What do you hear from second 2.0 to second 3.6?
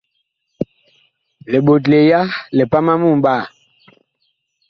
ya lipam a mumɓaa.